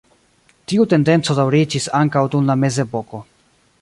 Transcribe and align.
Tiu 0.71 0.85
tendenco 0.93 1.35
daŭriĝis 1.41 1.87
ankaŭ 2.03 2.25
dum 2.37 2.49
la 2.53 2.57
mezepoko. 2.63 3.21